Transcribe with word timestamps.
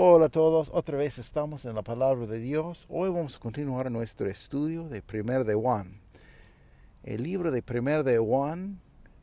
Hola 0.00 0.26
a 0.26 0.28
todos, 0.28 0.70
otra 0.72 0.96
vez 0.96 1.18
estamos 1.18 1.64
en 1.64 1.74
la 1.74 1.82
palabra 1.82 2.24
de 2.24 2.38
Dios. 2.38 2.86
Hoy 2.88 3.10
vamos 3.10 3.34
a 3.34 3.40
continuar 3.40 3.90
nuestro 3.90 4.28
estudio 4.28 4.88
de 4.88 5.02
Primer 5.02 5.42
de 5.42 5.56
Juan. 5.56 6.00
El 7.02 7.24
libro 7.24 7.50
de 7.50 7.62
Primer 7.62 8.04
de 8.04 8.16
Juan 8.16 8.78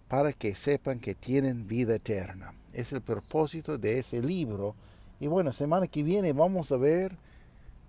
para 0.09 0.33
que 0.33 0.53
sepan 0.53 0.99
que 0.99 1.15
tienen 1.15 1.65
vida 1.65 1.95
eterna. 1.95 2.53
Es 2.73 2.91
el 2.91 2.99
propósito 2.99 3.77
de 3.77 3.99
ese 3.99 4.21
libro. 4.21 4.75
Y 5.21 5.27
bueno, 5.27 5.53
semana 5.53 5.87
que 5.87 6.03
viene 6.03 6.33
vamos 6.33 6.69
a 6.73 6.75
ver 6.75 7.15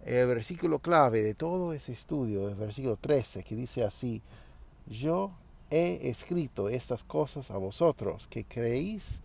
el 0.04 0.28
versículo 0.28 0.78
clave 0.78 1.24
de 1.24 1.34
todo 1.34 1.72
ese 1.72 1.90
estudio, 1.90 2.48
el 2.48 2.54
versículo 2.54 2.96
13, 2.96 3.42
que 3.42 3.56
dice 3.56 3.82
así, 3.82 4.22
yo 4.86 5.32
he 5.72 6.08
escrito 6.08 6.68
estas 6.68 7.02
cosas 7.02 7.50
a 7.50 7.56
vosotros 7.56 8.28
que 8.28 8.44
creéis 8.44 9.22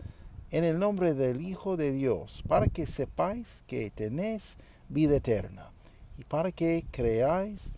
en 0.52 0.66
el 0.66 0.80
nombre 0.80 1.14
del 1.14 1.42
Hijo 1.42 1.78
de 1.78 1.92
Dios, 1.92 2.44
para 2.48 2.68
que 2.68 2.86
sepáis 2.86 3.64
que 3.68 3.90
tenéis 3.90 4.58
vida 4.90 5.16
eterna 5.16 5.72
y 6.18 6.26
para 6.26 6.52
que 6.52 6.86
creáis 6.92 7.72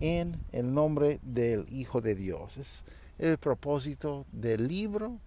en 0.00 0.36
el 0.50 0.74
nombre 0.74 1.20
del 1.22 1.66
Hijo 1.70 2.00
de 2.00 2.16
Dios. 2.16 2.58
Es 2.58 2.84
el 3.18 3.38
propósito 3.38 4.26
del 4.32 4.66
libro 4.66 5.18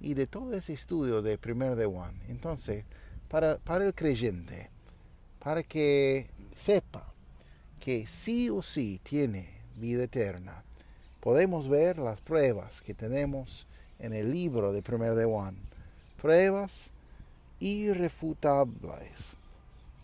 y 0.00 0.14
de 0.14 0.26
todo 0.26 0.52
ese 0.52 0.72
estudio 0.72 1.22
de 1.22 1.38
Primero 1.38 1.76
de 1.76 1.86
Juan. 1.86 2.20
Entonces, 2.28 2.84
para, 3.28 3.58
para 3.58 3.86
el 3.86 3.94
creyente, 3.94 4.70
para 5.38 5.62
que 5.62 6.30
sepa 6.56 7.12
que 7.78 8.08
sí 8.08 8.50
o 8.50 8.60
sí 8.60 9.00
tiene 9.04 9.48
vida 9.76 10.02
eterna, 10.02 10.64
podemos 11.20 11.68
ver 11.68 11.98
las 11.98 12.20
pruebas 12.20 12.82
que 12.82 12.92
tenemos 12.92 13.68
en 14.00 14.14
el 14.14 14.32
libro 14.32 14.72
de 14.72 14.82
Primero 14.82 15.14
de 15.14 15.26
Juan 15.26 15.69
pruebas 16.20 16.90
irrefutables 17.60 19.36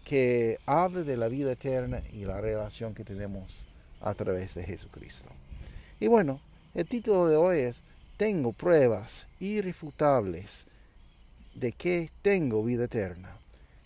que 0.04 0.58
hablan 0.66 1.04
de 1.04 1.16
la 1.16 1.28
vida 1.28 1.52
eterna 1.52 2.00
y 2.12 2.24
la 2.24 2.40
relación 2.40 2.94
que 2.94 3.04
tenemos 3.04 3.66
a 4.00 4.14
través 4.14 4.54
de 4.54 4.64
Jesucristo. 4.64 5.28
Y 6.00 6.06
bueno, 6.06 6.40
el 6.74 6.86
título 6.86 7.28
de 7.28 7.36
hoy 7.36 7.58
es 7.58 7.82
Tengo 8.16 8.52
pruebas 8.52 9.26
irrefutables 9.40 10.66
de 11.54 11.72
que 11.72 12.10
tengo 12.22 12.62
vida 12.62 12.84
eterna. 12.84 13.36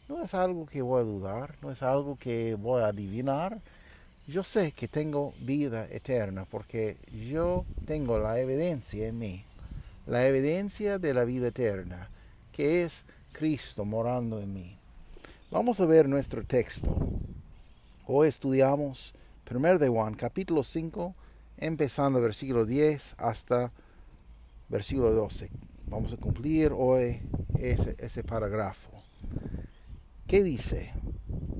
No 0.08 0.22
es 0.22 0.34
algo 0.34 0.66
que 0.66 0.82
voy 0.82 1.00
a 1.00 1.04
dudar, 1.04 1.54
no 1.62 1.70
es 1.70 1.82
algo 1.82 2.18
que 2.18 2.54
voy 2.56 2.82
a 2.82 2.88
adivinar. 2.88 3.60
Yo 4.26 4.44
sé 4.44 4.72
que 4.72 4.88
tengo 4.88 5.32
vida 5.40 5.86
eterna 5.90 6.44
porque 6.44 6.96
yo 7.28 7.64
tengo 7.86 8.18
la 8.18 8.38
evidencia 8.38 9.08
en 9.08 9.18
mí, 9.18 9.44
la 10.06 10.26
evidencia 10.26 10.98
de 10.98 11.14
la 11.14 11.24
vida 11.24 11.48
eterna 11.48 12.08
que 12.60 12.82
es 12.82 13.06
Cristo 13.32 13.86
morando 13.86 14.38
en 14.38 14.52
mí. 14.52 14.76
Vamos 15.50 15.80
a 15.80 15.86
ver 15.86 16.06
nuestro 16.06 16.44
texto. 16.44 16.94
Hoy 18.04 18.28
estudiamos 18.28 19.14
1 19.50 19.78
de 19.78 19.88
Juan, 19.88 20.12
capítulo 20.12 20.62
5, 20.62 21.14
empezando 21.56 22.20
versículo 22.20 22.66
10 22.66 23.14
hasta 23.16 23.72
versículo 24.68 25.14
12. 25.14 25.48
Vamos 25.86 26.12
a 26.12 26.18
cumplir 26.18 26.72
hoy 26.76 27.22
ese, 27.58 27.96
ese 27.98 28.22
parágrafo. 28.24 28.90
¿Qué 30.26 30.42
dice? 30.42 30.92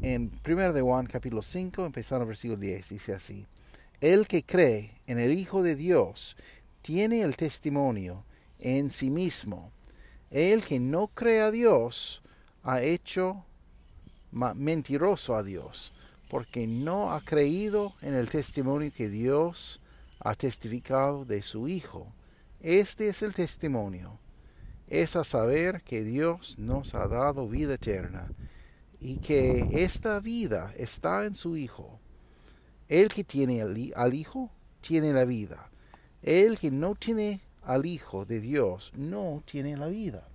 En 0.03 0.31
1 0.47 0.73
de 0.75 0.83
Juan, 0.83 1.07
capítulo 1.07 1.41
5, 1.41 1.87
empezando 1.87 2.27
versículo 2.27 2.61
10, 2.61 2.91
dice 2.91 3.15
así. 3.15 3.47
El 4.03 4.27
que 4.27 4.45
cree 4.45 5.01
en 5.07 5.19
el 5.19 5.33
Hijo 5.33 5.63
de 5.63 5.77
Dios 5.77 6.37
tiene 6.83 7.23
el 7.23 7.39
testimonio 7.39 8.23
en 8.59 8.91
sí 8.91 9.09
mismo 9.09 9.73
el 10.31 10.63
que 10.63 10.79
no 10.79 11.09
cree 11.09 11.43
a 11.43 11.51
Dios 11.51 12.23
ha 12.63 12.83
hecho 12.83 13.45
mentiroso 14.31 15.35
a 15.35 15.43
Dios, 15.43 15.93
porque 16.29 16.67
no 16.67 17.13
ha 17.13 17.21
creído 17.21 17.93
en 18.01 18.15
el 18.15 18.31
testimonio 18.31 18.93
que 18.93 19.09
Dios 19.09 19.81
ha 20.21 20.35
testificado 20.35 21.25
de 21.25 21.43
su 21.43 21.69
Hijo. 21.69 22.07
Este 22.61 23.09
es 23.09 23.23
el 23.23 23.35
testimonio, 23.35 24.19
es 24.87 25.17
a 25.17 25.25
saber 25.25 25.83
que 25.83 26.05
Dios 26.05 26.59
nos 26.59 26.95
ha 26.95 27.09
dado 27.09 27.49
vida 27.49 27.75
eterna 27.75 28.31
y 29.01 29.17
que 29.17 29.69
esta 29.73 30.21
vida 30.21 30.73
está 30.77 31.25
en 31.25 31.35
su 31.35 31.57
Hijo. 31.57 31.99
El 32.89 33.09
que 33.09 33.25
tiene 33.25 33.63
al 33.63 34.15
Hijo 34.15 34.51
tiene 34.81 35.13
la 35.13 35.25
vida. 35.25 35.71
El 36.23 36.59
que 36.59 36.71
no 36.71 36.95
tiene 36.95 37.41
al 37.63 37.87
Hijo 37.87 38.25
de 38.25 38.41
Dios 38.41 38.93
no 38.97 39.43
tiene 39.45 39.77
la 39.77 39.89
vida. 39.89 40.27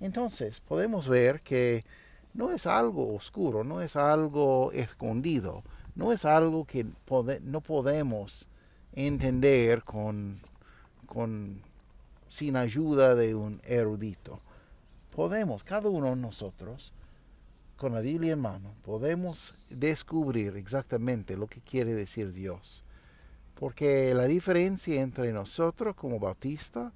Entonces 0.00 0.60
podemos 0.60 1.08
ver 1.08 1.40
que 1.42 1.84
no 2.32 2.50
es 2.50 2.66
algo 2.66 3.14
oscuro, 3.14 3.64
no 3.64 3.80
es 3.80 3.96
algo 3.96 4.72
escondido, 4.72 5.62
no 5.94 6.12
es 6.12 6.24
algo 6.24 6.64
que 6.64 6.84
no 7.42 7.60
podemos 7.60 8.48
entender 8.92 9.84
con, 9.84 10.40
con, 11.06 11.62
sin 12.28 12.56
ayuda 12.56 13.14
de 13.14 13.34
un 13.34 13.60
erudito. 13.64 14.40
Podemos, 15.14 15.62
cada 15.62 15.88
uno 15.88 16.10
de 16.10 16.16
nosotros, 16.16 16.92
con 17.76 17.92
la 17.92 18.00
Biblia 18.00 18.32
en 18.32 18.40
mano, 18.40 18.74
podemos 18.84 19.54
descubrir 19.70 20.56
exactamente 20.56 21.36
lo 21.36 21.46
que 21.46 21.60
quiere 21.60 21.92
decir 21.94 22.32
Dios. 22.32 22.84
Porque 23.54 24.14
la 24.14 24.24
diferencia 24.24 25.00
entre 25.00 25.32
nosotros 25.32 25.94
como 25.94 26.18
bautista 26.18 26.92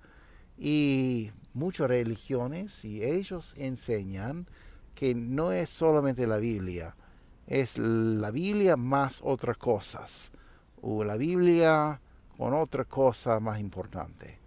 y 0.58 1.30
muchas 1.54 1.88
religiones 1.88 2.84
y 2.84 3.02
ellos 3.02 3.54
enseñan 3.56 4.46
que 4.94 5.14
no 5.14 5.52
es 5.52 5.70
solamente 5.70 6.26
la 6.26 6.38
Biblia, 6.38 6.96
es 7.46 7.78
la 7.78 8.30
Biblia 8.30 8.76
más 8.76 9.20
otras 9.24 9.56
cosas, 9.56 10.32
o 10.82 11.04
la 11.04 11.16
Biblia 11.16 12.00
con 12.36 12.54
otra 12.54 12.84
cosa 12.84 13.38
más 13.40 13.60
importante. 13.60 14.38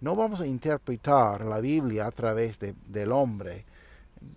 No 0.00 0.16
vamos 0.16 0.40
a 0.40 0.46
interpretar 0.46 1.44
la 1.44 1.60
Biblia 1.60 2.06
a 2.06 2.10
través 2.10 2.58
de, 2.58 2.74
del 2.88 3.12
hombre, 3.12 3.66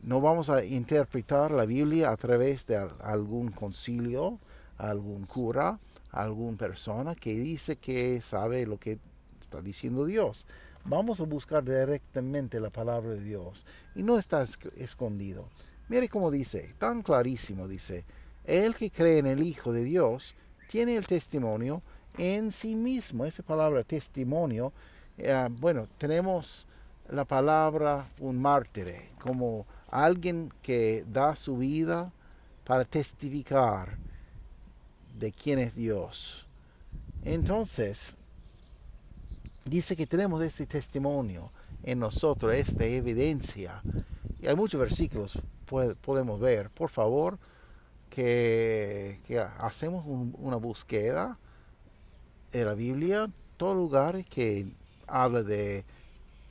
no 0.01 0.21
vamos 0.21 0.49
a 0.49 0.63
interpretar 0.63 1.51
la 1.51 1.65
Biblia 1.65 2.11
a 2.11 2.17
través 2.17 2.65
de 2.65 2.77
algún 3.01 3.51
concilio, 3.51 4.39
algún 4.77 5.25
cura, 5.25 5.79
alguna 6.13 6.57
persona 6.57 7.15
que 7.15 7.35
dice 7.35 7.75
que 7.75 8.21
sabe 8.21 8.65
lo 8.65 8.77
que 8.79 8.99
está 9.41 9.61
diciendo 9.61 10.05
Dios. 10.05 10.47
Vamos 10.85 11.19
a 11.19 11.25
buscar 11.25 11.63
directamente 11.63 12.59
la 12.59 12.69
palabra 12.69 13.11
de 13.11 13.23
Dios 13.23 13.65
y 13.95 14.03
no 14.03 14.17
está 14.17 14.45
escondido. 14.77 15.49
Mire 15.89 16.07
cómo 16.07 16.31
dice, 16.31 16.73
tan 16.77 17.01
clarísimo 17.01 17.67
dice, 17.67 18.05
el 18.45 18.75
que 18.75 18.91
cree 18.91 19.17
en 19.17 19.27
el 19.27 19.43
Hijo 19.43 19.73
de 19.73 19.83
Dios 19.83 20.35
tiene 20.67 20.95
el 20.95 21.07
testimonio 21.07 21.81
en 22.17 22.51
sí 22.51 22.75
mismo. 22.75 23.25
Esa 23.25 23.43
palabra 23.43 23.83
testimonio, 23.83 24.71
eh, 25.17 25.47
bueno, 25.51 25.87
tenemos 25.97 26.67
la 27.09 27.25
palabra 27.25 28.09
un 28.19 28.41
mártir, 28.41 28.93
como 29.19 29.65
alguien 29.89 30.53
que 30.61 31.05
da 31.07 31.35
su 31.35 31.57
vida 31.57 32.11
para 32.63 32.85
testificar 32.85 33.97
de 35.17 35.31
quién 35.31 35.59
es 35.59 35.75
Dios. 35.75 36.47
Entonces, 37.23 38.15
dice 39.65 39.95
que 39.95 40.07
tenemos 40.07 40.41
este 40.43 40.65
testimonio 40.65 41.51
en 41.83 41.99
nosotros, 41.99 42.53
esta 42.53 42.85
evidencia. 42.85 43.81
Y 44.41 44.47
hay 44.47 44.55
muchos 44.55 44.79
versículos 44.79 45.39
podemos 46.01 46.39
ver. 46.39 46.69
Por 46.69 46.89
favor, 46.89 47.37
que, 48.09 49.19
hacemos 49.59 50.05
una 50.05 50.57
búsqueda 50.57 51.37
en 52.51 52.65
la 52.65 52.75
Biblia, 52.75 53.27
todo 53.57 53.73
lugar 53.73 54.23
que 54.25 54.67
habla 55.07 55.41
de 55.41 55.83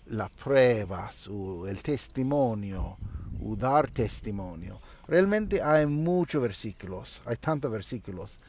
las 0.07 0.31
pruebas 0.31 1.29
el 1.69 1.83
testimonio 1.83 2.97
o 3.45 3.57
dar 3.57 3.91
testimonio. 3.91 4.81
Realmente 5.09 5.63
hay 5.63 5.87
muchos 5.87 6.43
versículos, 6.43 7.23
hay 7.27 7.37
tantos 7.37 7.71
versículos. 7.71 8.41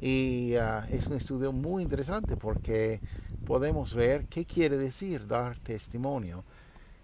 Y 0.00 0.54
ah, 0.56 0.86
es 0.90 1.06
un 1.06 1.14
estudio 1.14 1.52
muy 1.52 1.82
interesante 1.82 2.36
porque 2.36 3.00
podemos 3.46 3.94
ver 3.94 4.26
qué 4.26 4.44
quiere 4.44 4.76
decir 4.76 5.26
dar 5.26 5.58
testimonio. 5.58 6.44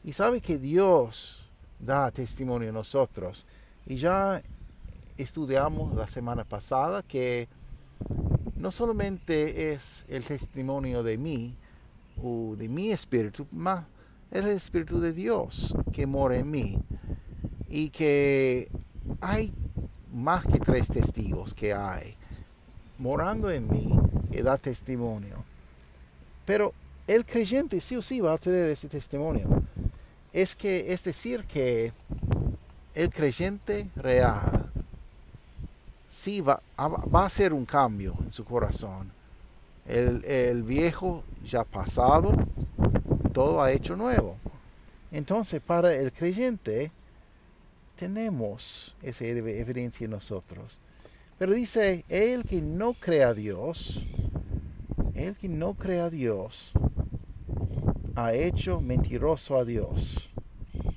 Y 0.03 0.13
sabe 0.13 0.41
que 0.41 0.59
Dios 0.59 1.49
da 1.79 2.11
testimonio 2.11 2.71
a 2.71 2.73
nosotros. 2.73 3.47
Y 3.87 3.97
ya 3.97 4.43
estudiamos 5.17 5.95
la 5.95 6.07
semana 6.07 6.45
pasada 6.45 7.03
que 7.03 7.49
no 8.57 8.71
solamente 8.71 9.73
es 9.73 10.05
el 10.09 10.25
testimonio 10.25 11.03
de 11.03 11.19
mí 11.19 11.55
o 12.23 12.57
de 12.57 12.69
mi 12.69 12.91
espíritu, 12.91 13.47
más 13.53 13.85
es 14.31 14.45
el 14.45 14.53
espíritu 14.53 15.01
de 15.01 15.13
Dios 15.13 15.75
que 15.93 16.07
mora 16.07 16.39
en 16.39 16.51
mí 16.51 16.79
y 17.69 17.91
que 17.91 18.71
hay 19.21 19.53
más 20.13 20.47
que 20.47 20.59
tres 20.59 20.89
testigos 20.89 21.55
que 21.55 21.75
hay 21.75 22.17
morando 22.99 23.51
en 23.51 23.69
mí 23.69 23.93
que 24.31 24.43
da 24.43 24.59
testimonio. 24.59 25.45
Pero 26.45 26.73
el 27.07 27.25
creyente 27.25 27.81
sí 27.81 27.97
o 27.97 28.03
sí 28.03 28.21
va 28.21 28.33
a 28.35 28.39
tener 28.39 28.69
ese 28.69 28.89
testimonio. 28.89 29.63
Es 30.33 30.55
que 30.57 30.93
es 30.93 31.03
decir 31.05 31.45
que 31.45 31.93
el 32.95 33.11
creyente 33.11 33.89
real 33.97 34.71
sí 36.09 36.41
va, 36.41 36.61
va 36.79 37.23
a 37.23 37.27
hacer 37.27 37.53
un 37.53 37.65
cambio 37.65 38.17
en 38.25 38.33
su 38.33 38.45
corazón. 38.45 39.11
El, 39.87 40.25
el 40.25 40.63
viejo 40.63 41.23
ya 41.45 41.65
pasado, 41.65 42.33
todo 43.33 43.63
ha 43.63 43.73
hecho 43.73 43.97
nuevo. 43.97 44.37
Entonces, 45.13 45.61
para 45.61 45.95
el 45.95 46.13
creyente, 46.13 46.91
tenemos 47.97 48.95
esa 49.03 49.25
evidencia 49.25 50.05
en 50.05 50.13
nosotros. 50.13 50.81
Pero 51.39 51.53
dice, 51.53 52.05
el 52.09 52.45
que 52.45 52.63
no 52.63 52.95
crea 52.95 53.29
a 53.29 53.35
Dios, 53.35 54.07
el 55.15 55.35
que 55.37 55.49
no 55.49 55.75
crea 55.75 56.07
a 56.07 56.11
Dios, 56.11 56.73
ha 58.15 58.33
hecho 58.33 58.81
mentiroso 58.81 59.57
a 59.57 59.65
Dios, 59.65 60.31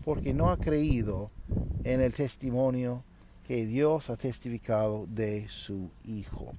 porque 0.06 0.34
no 0.34 0.52
ha 0.52 0.58
creído 0.58 1.32
en 1.84 2.02
el 2.02 2.14
testimonio 2.14 3.04
que 3.48 3.66
Dios 3.66 4.10
ha 4.10 4.16
testificado 4.16 5.08
de 5.08 5.50
su 5.50 5.90
Hijo. 6.06 6.54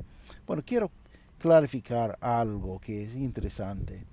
Bueno, 0.46 0.62
quiero 0.66 0.90
clarificar 1.38 2.18
algo 2.20 2.80
que 2.80 3.04
es 3.04 3.14
interesante. 3.14 4.04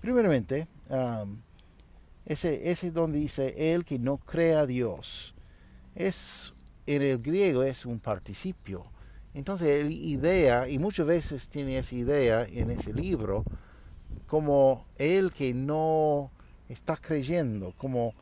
primeramente, 0.00 0.68
ese, 2.26 2.70
ese 2.70 2.90
donde 2.90 3.18
dice 3.18 3.74
el 3.74 3.84
que 3.84 3.98
no 3.98 4.18
crea 4.18 4.60
a 4.60 4.66
Dios. 4.66 5.34
Es, 5.94 6.54
en 6.86 7.02
el 7.02 7.18
griego 7.18 7.62
es 7.62 7.86
un 7.86 8.00
participio. 8.00 8.86
Entonces, 9.34 9.84
la 9.84 9.90
idea, 9.90 10.68
y 10.68 10.78
muchas 10.78 11.06
veces 11.06 11.48
tiene 11.48 11.76
esa 11.78 11.94
idea 11.94 12.46
en 12.46 12.70
ese 12.70 12.92
libro, 12.92 13.44
como 14.26 14.86
el 14.96 15.32
que 15.32 15.52
no 15.52 16.30
está 16.68 16.96
creyendo, 16.96 17.74
como 17.76 18.14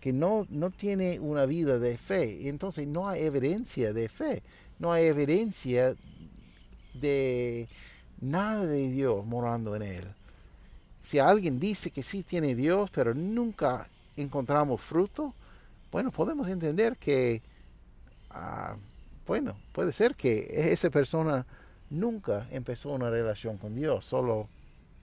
que 0.00 0.12
no, 0.12 0.46
no 0.50 0.70
tiene 0.70 1.20
una 1.20 1.46
vida 1.46 1.78
de 1.78 1.96
fe. 1.96 2.48
Entonces, 2.48 2.86
no 2.86 3.08
hay 3.08 3.22
evidencia 3.22 3.92
de 3.92 4.08
fe, 4.08 4.42
no 4.78 4.92
hay 4.92 5.06
evidencia 5.06 5.94
de 6.94 7.68
nada 8.20 8.66
de 8.66 8.90
Dios 8.90 9.24
morando 9.24 9.76
en 9.76 9.82
él. 9.82 10.04
Si 11.06 11.20
alguien 11.20 11.60
dice 11.60 11.92
que 11.92 12.02
sí 12.02 12.24
tiene 12.24 12.56
Dios, 12.56 12.90
pero 12.90 13.14
nunca 13.14 13.86
encontramos 14.16 14.82
fruto, 14.82 15.34
bueno, 15.92 16.10
podemos 16.10 16.48
entender 16.48 16.96
que, 16.96 17.42
ah, 18.30 18.74
bueno, 19.24 19.56
puede 19.70 19.92
ser 19.92 20.16
que 20.16 20.48
esa 20.72 20.90
persona 20.90 21.46
nunca 21.90 22.48
empezó 22.50 22.90
una 22.90 23.08
relación 23.08 23.56
con 23.56 23.76
Dios, 23.76 24.04
solo 24.04 24.48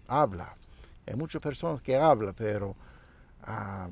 habla. 0.06 0.54
Hay 1.08 1.16
muchas 1.16 1.42
personas 1.42 1.82
que 1.82 1.96
hablan, 1.96 2.34
pero 2.34 2.76
ah, 3.44 3.88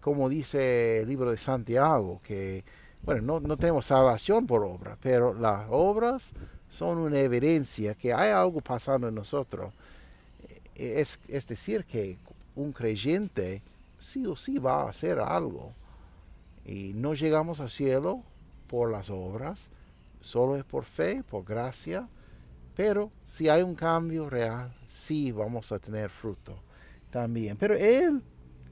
como 0.00 0.28
dice 0.28 1.02
el 1.02 1.08
libro 1.08 1.30
de 1.30 1.36
Santiago, 1.36 2.20
que, 2.24 2.64
bueno, 3.02 3.22
no, 3.22 3.38
no 3.38 3.56
tenemos 3.56 3.86
salvación 3.86 4.48
por 4.48 4.64
obra, 4.64 4.98
pero 5.00 5.32
las 5.32 5.68
obras 5.70 6.32
son 6.68 6.98
una 6.98 7.20
evidencia 7.20 7.94
que 7.94 8.12
hay 8.12 8.32
algo 8.32 8.60
pasando 8.60 9.06
en 9.06 9.14
nosotros 9.14 9.72
es, 10.80 11.46
decir, 11.46 11.84
que 11.84 12.18
un 12.56 12.72
creyente 12.72 13.62
sí 13.98 14.24
o 14.26 14.34
sí 14.34 14.58
va 14.58 14.82
a 14.82 14.90
hacer 14.90 15.18
algo. 15.18 15.72
Y 16.64 16.92
no 16.94 17.14
llegamos 17.14 17.60
al 17.60 17.70
cielo 17.70 18.22
por 18.66 18.90
las 18.90 19.10
obras, 19.10 19.70
solo 20.20 20.56
es 20.56 20.64
por 20.64 20.84
fe, 20.84 21.22
por 21.22 21.44
gracia. 21.44 22.08
Pero 22.76 23.10
si 23.24 23.48
hay 23.48 23.62
un 23.62 23.74
cambio 23.74 24.30
real, 24.30 24.74
sí 24.86 25.32
vamos 25.32 25.70
a 25.72 25.78
tener 25.78 26.08
fruto 26.08 26.56
también. 27.10 27.56
Pero 27.56 27.74
él 27.74 28.22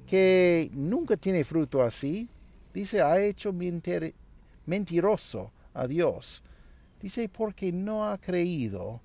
que 0.07 0.71
nunca 0.73 1.17
tiene 1.17 1.45
fruto 1.45 1.83
así, 1.83 2.29
dice, 2.73 3.03
ha 3.03 3.21
hecho 3.21 3.53
mentiroso 4.65 5.53
a 5.75 5.87
Dios. 5.87 6.43
Dice, 7.03 7.29
porque 7.29 7.71
no 7.71 8.09
ha 8.09 8.17
creído 8.17 9.01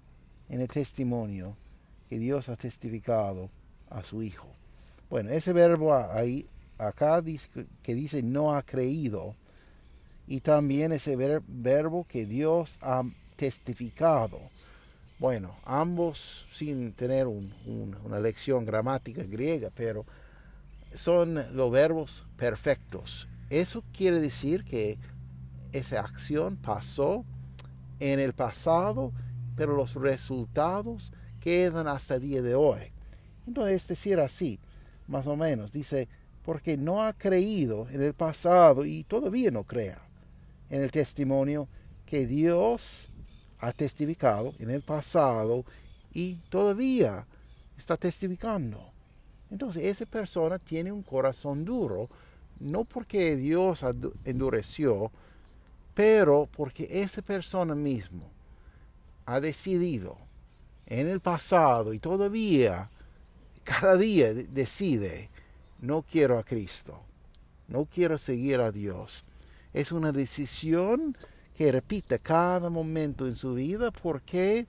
en 0.47 0.61
el 0.61 0.67
testimonio 0.67 1.57
Dios 2.09 2.49
ha 2.49 2.55
testificado 2.55 3.49
a 3.89 4.03
su 4.03 4.23
Hijo. 4.23 4.47
Bueno, 5.09 5.31
ese 5.31 5.53
verbo 5.53 5.95
ahí, 5.95 6.47
acá 6.77 7.21
que 7.81 7.95
dice 7.95 8.23
no 8.23 8.55
ha 8.55 8.63
creído, 8.63 9.35
y 10.27 10.39
también 10.39 10.91
ese 10.91 11.15
verbo 11.47 12.05
que 12.07 12.25
Dios 12.25 12.77
ha 12.81 13.03
testificado. 13.35 14.39
Bueno, 15.19 15.53
ambos 15.65 16.47
sin 16.51 16.93
tener 16.93 17.27
una 17.27 18.19
lección 18.19 18.65
gramática 18.65 19.23
griega, 19.23 19.69
pero 19.75 20.05
son 20.95 21.35
los 21.55 21.71
verbos 21.71 22.25
perfectos. 22.37 23.27
Eso 23.49 23.83
quiere 23.95 24.19
decir 24.19 24.63
que 24.63 24.97
esa 25.71 26.01
acción 26.01 26.55
pasó 26.57 27.25
en 27.99 28.19
el 28.19 28.33
pasado, 28.33 29.11
pero 29.55 29.75
los 29.75 29.95
resultados 29.95 31.13
quedan 31.43 31.89
hasta 31.89 32.15
el 32.15 32.21
día 32.21 32.41
de 32.41 32.55
hoy. 32.55 32.79
Entonces, 33.45 33.81
es 33.81 33.87
decir, 33.89 34.17
así, 34.21 34.59
más 35.07 35.27
o 35.27 35.35
menos, 35.35 35.73
dice, 35.73 36.07
porque 36.45 36.77
no 36.77 37.03
ha 37.03 37.11
creído 37.11 37.85
en 37.89 38.01
el 38.01 38.13
pasado 38.13 38.85
y 38.85 39.03
todavía 39.03 39.51
no 39.51 39.65
crea 39.65 40.01
en 40.69 40.81
el 40.81 40.89
testimonio 40.89 41.67
que 42.05 42.25
Dios 42.25 43.11
ha 43.59 43.73
testificado 43.73 44.53
en 44.57 44.69
el 44.69 44.81
pasado 44.81 45.65
y 46.13 46.35
todavía 46.49 47.27
está 47.77 47.97
testificando. 47.97 48.91
Entonces 49.51 49.83
esa 49.83 50.05
persona 50.05 50.59
tiene 50.59 50.93
un 50.93 51.03
corazón 51.03 51.65
duro, 51.65 52.09
no 52.59 52.85
porque 52.85 53.35
Dios 53.35 53.83
endureció, 54.23 55.11
pero 55.93 56.47
porque 56.55 56.87
esa 56.89 57.21
persona 57.21 57.75
mismo 57.75 58.31
ha 59.25 59.41
decidido 59.41 60.17
en 60.85 61.07
el 61.07 61.19
pasado 61.19 61.93
y 61.93 61.99
todavía 61.99 62.89
cada 63.63 63.95
día 63.97 64.33
decide, 64.33 65.29
no 65.79 66.01
quiero 66.01 66.37
a 66.37 66.43
Cristo, 66.43 67.01
no 67.67 67.85
quiero 67.85 68.17
seguir 68.17 68.59
a 68.59 68.71
Dios. 68.71 69.25
Es 69.73 69.91
una 69.91 70.11
decisión 70.11 71.17
que 71.55 71.71
repite 71.71 72.19
cada 72.19 72.69
momento 72.69 73.27
en 73.27 73.35
su 73.35 73.53
vida 73.53 73.91
porque 73.91 74.67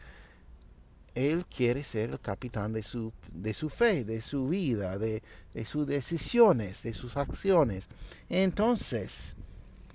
él 1.15 1.47
quiere 1.47 1.85
ser 1.85 2.11
el 2.11 2.21
capitán 2.21 2.73
de 2.73 2.83
su, 2.83 3.13
de 3.33 3.55
su 3.55 3.69
fe, 3.69 4.05
de 4.05 4.21
su 4.21 4.49
vida, 4.49 4.99
de, 4.99 5.23
de 5.53 5.65
sus 5.65 5.87
decisiones, 5.87 6.83
de 6.83 6.95
sus 6.95 7.17
acciones. 7.17 7.89
Entonces, 8.29 9.37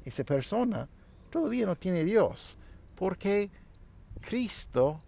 esa 0.05 0.23
persona 0.23 0.88
todavía 1.29 1.65
no 1.65 1.75
tiene 1.75 2.03
Dios 2.03 2.57
porque 2.95 3.49
Cristo 4.21 5.01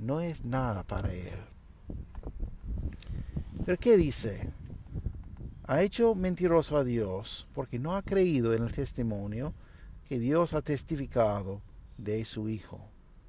no 0.00 0.20
es 0.20 0.44
nada 0.44 0.82
para 0.82 1.12
él. 1.12 1.38
Pero 3.64 3.78
¿qué 3.78 3.96
dice? 3.96 4.50
Ha 5.66 5.82
hecho 5.82 6.14
mentiroso 6.14 6.76
a 6.76 6.84
Dios 6.84 7.48
porque 7.54 7.78
no 7.78 7.96
ha 7.96 8.02
creído 8.02 8.52
en 8.52 8.62
el 8.62 8.72
testimonio 8.72 9.54
que 10.06 10.18
Dios 10.18 10.52
ha 10.52 10.62
testificado 10.62 11.62
de 11.96 12.24
su 12.24 12.48
Hijo. 12.48 12.80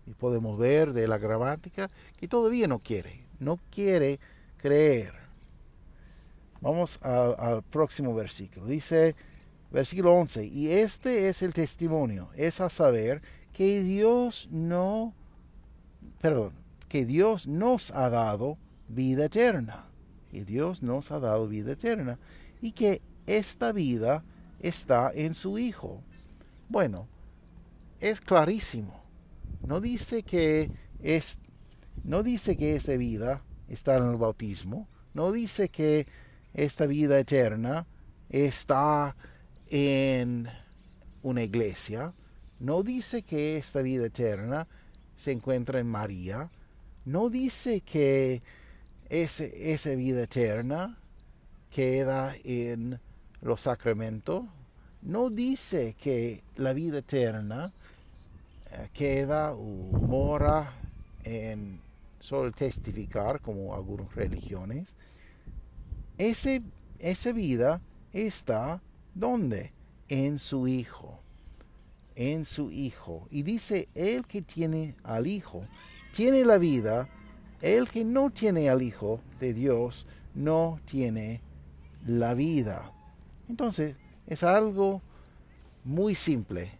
Y 0.05 0.13
podemos 0.13 0.57
ver 0.59 0.93
de 0.93 1.07
la 1.07 1.17
gramática 1.17 1.89
que 2.17 2.27
todavía 2.27 2.67
no 2.67 2.79
quiere, 2.79 3.25
no 3.39 3.59
quiere 3.71 4.19
creer. 4.57 5.13
Vamos 6.61 6.99
al 7.01 7.63
próximo 7.63 8.13
versículo. 8.13 8.65
Dice, 8.65 9.15
versículo 9.71 10.13
11, 10.13 10.45
y 10.45 10.71
este 10.71 11.29
es 11.29 11.41
el 11.41 11.53
testimonio, 11.53 12.29
es 12.35 12.59
a 12.59 12.69
saber 12.69 13.21
que 13.53 13.83
Dios 13.83 14.47
no 14.51 15.13
perdón, 16.21 16.53
que 16.87 17.05
Dios 17.05 17.47
nos 17.47 17.91
ha 17.91 18.09
dado 18.09 18.57
vida 18.87 19.25
eterna. 19.25 19.85
Que 20.31 20.45
Dios 20.45 20.83
nos 20.83 21.11
ha 21.11 21.19
dado 21.19 21.47
vida 21.47 21.73
eterna. 21.73 22.19
Y 22.61 22.71
que 22.71 23.01
esta 23.27 23.71
vida 23.71 24.23
está 24.59 25.11
en 25.13 25.33
su 25.33 25.57
Hijo. 25.57 26.01
Bueno, 26.69 27.07
es 27.99 28.21
clarísimo. 28.21 29.03
No 29.65 29.81
dice 29.81 30.23
que 30.23 30.71
es, 31.01 31.39
no 32.03 32.23
dice 32.23 32.55
que 32.57 32.75
esta 32.75 32.95
vida 32.97 33.43
está 33.67 33.97
en 33.97 34.09
el 34.09 34.17
bautismo. 34.17 34.87
No 35.13 35.31
dice 35.31 35.69
que 35.69 36.07
esta 36.53 36.85
vida 36.85 37.19
eterna 37.19 37.87
está 38.29 39.15
en 39.69 40.47
una 41.21 41.43
iglesia. 41.43 42.13
No 42.59 42.83
dice 42.83 43.23
que 43.23 43.57
esta 43.57 43.81
vida 43.81 44.05
eterna 44.05 44.67
se 45.15 45.31
encuentra 45.31 45.79
en 45.79 45.87
María, 45.87 46.49
no 47.05 47.29
dice 47.29 47.81
que 47.81 48.41
esa 49.09 49.95
vida 49.95 50.23
eterna 50.23 50.97
queda 51.69 52.35
en 52.43 52.99
los 53.41 53.61
sacramentos, 53.61 54.45
no 55.01 55.29
dice 55.29 55.95
que 55.99 56.41
la 56.55 56.73
vida 56.73 56.99
eterna 56.99 57.71
eh, 58.71 58.89
queda 58.91 59.53
o 59.53 59.61
mora 59.61 60.73
en 61.23 61.79
solo 62.19 62.51
testificar 62.51 63.39
como 63.39 63.75
algunas 63.75 64.13
religiones. 64.15 64.95
Ese, 66.17 66.63
esa 66.97 67.31
vida 67.33 67.81
está 68.13 68.81
¿dónde? 69.13 69.71
En 70.09 70.39
su 70.39 70.67
Hijo. 70.67 71.19
En 72.15 72.45
su 72.45 72.71
Hijo. 72.71 73.27
Y 73.29 73.43
dice, 73.43 73.89
el 73.93 74.25
que 74.25 74.41
tiene 74.41 74.95
al 75.03 75.27
Hijo, 75.27 75.65
tiene 76.13 76.45
la 76.45 76.57
vida. 76.57 77.09
El 77.61 77.87
que 77.89 78.03
no 78.03 78.29
tiene 78.29 78.69
al 78.69 78.81
Hijo 78.81 79.21
de 79.39 79.53
Dios, 79.53 80.07
no 80.33 80.79
tiene 80.85 81.41
la 82.05 82.33
vida. 82.33 82.91
Entonces, 83.49 83.95
es 84.27 84.43
algo 84.43 85.01
muy 85.83 86.15
simple. 86.15 86.71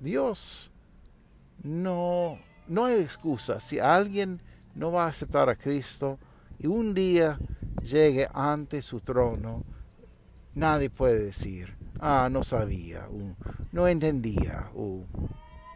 Dios 0.00 0.70
no, 1.62 2.38
no 2.66 2.86
hay 2.86 3.00
excusa. 3.00 3.60
Si 3.60 3.78
alguien 3.78 4.40
no 4.74 4.92
va 4.92 5.04
a 5.04 5.08
aceptar 5.08 5.48
a 5.48 5.56
Cristo 5.56 6.18
y 6.58 6.66
un 6.66 6.94
día 6.94 7.38
llegue 7.82 8.28
ante 8.32 8.82
su 8.82 9.00
trono, 9.00 9.64
nadie 10.54 10.90
puede 10.90 11.24
decir, 11.24 11.77
ah, 11.98 12.28
no 12.30 12.42
sabía, 12.42 13.06
o 13.08 13.34
no 13.72 13.88
entendía, 13.88 14.70
o 14.74 15.04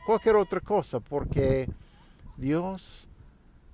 cualquier 0.07 0.37
otra 0.37 0.61
cosa, 0.61 1.00
porque 1.00 1.69
Dios 2.37 3.09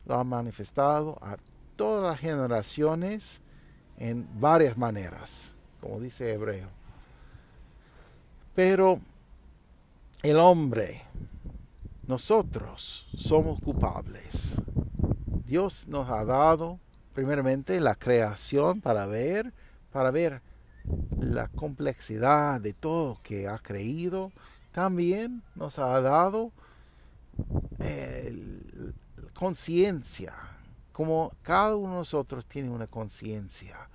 lo 0.06 0.14
ha 0.14 0.24
manifestado 0.24 1.18
a 1.20 1.36
todas 1.76 2.10
las 2.10 2.20
generaciones 2.20 3.42
en 3.98 4.26
varias 4.40 4.76
maneras, 4.76 5.54
como 5.80 6.00
dice 6.00 6.32
Hebreo. 6.32 6.68
Pero 8.54 9.00
el 10.22 10.36
hombre, 10.36 11.02
nosotros 12.06 13.08
somos 13.16 13.60
culpables. 13.60 14.60
Dios 15.46 15.86
nos 15.88 16.10
ha 16.10 16.24
dado 16.24 16.80
primeramente 17.14 17.80
la 17.80 17.94
creación 17.94 18.80
para 18.80 19.06
ver, 19.06 19.52
para 19.92 20.10
ver 20.10 20.42
la 21.20 21.48
complejidad 21.48 22.60
de 22.60 22.72
todo 22.72 23.20
que 23.22 23.48
ha 23.48 23.58
creído. 23.58 24.32
También 24.72 25.42
nos 25.54 25.78
ha 25.78 26.00
dado 26.00 26.52
eh, 27.78 28.92
conciencia, 29.34 30.34
como 30.92 31.32
cada 31.42 31.76
uno 31.76 31.92
de 31.92 31.98
nosotros 31.98 32.46
tiene 32.46 32.70
una 32.70 32.86
conciencia 32.86 33.88